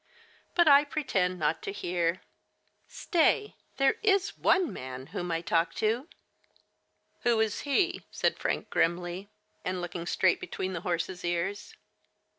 "But 0.55 0.67
I 0.67 0.83
pretend 0.83 1.37
not 1.37 1.61
to 1.61 1.71
hear. 1.71 2.21
Stay— 2.87 3.55
there 3.77 3.97
is 4.01 4.35
one 4.35 4.73
man 4.73 5.05
whom 5.13 5.31
I 5.31 5.41
talk 5.41 5.75
to 5.75 6.07
""Who 7.23 7.39
is 7.39 7.59
he?" 7.69 8.01
said 8.11 8.39
Frank 8.39 8.71
grimly, 8.71 9.29
and 9.63 9.79
looking 9.79 10.07
straight 10.07 10.39
between 10.39 10.73
the 10.73 10.81
horses' 10.81 11.23
ears. 11.23 11.75